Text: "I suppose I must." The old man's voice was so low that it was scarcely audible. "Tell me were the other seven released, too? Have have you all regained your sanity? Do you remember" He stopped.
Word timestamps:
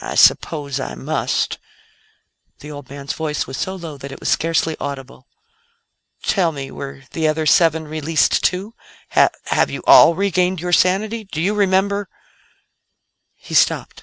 "I 0.00 0.16
suppose 0.16 0.80
I 0.80 0.96
must." 0.96 1.58
The 2.58 2.72
old 2.72 2.90
man's 2.90 3.12
voice 3.12 3.46
was 3.46 3.56
so 3.56 3.76
low 3.76 3.96
that 3.96 4.10
it 4.10 4.18
was 4.18 4.28
scarcely 4.28 4.76
audible. 4.80 5.28
"Tell 6.24 6.50
me 6.50 6.72
were 6.72 7.04
the 7.12 7.28
other 7.28 7.46
seven 7.46 7.86
released, 7.86 8.42
too? 8.42 8.74
Have 9.10 9.32
have 9.44 9.70
you 9.70 9.84
all 9.86 10.16
regained 10.16 10.58
your 10.60 10.72
sanity? 10.72 11.22
Do 11.22 11.40
you 11.40 11.54
remember" 11.54 12.08
He 13.46 13.54
stopped. 13.54 14.02